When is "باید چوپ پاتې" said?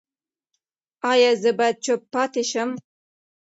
1.57-2.43